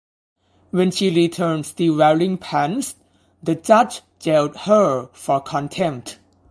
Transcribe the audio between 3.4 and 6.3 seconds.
the judge jailed her for contempt.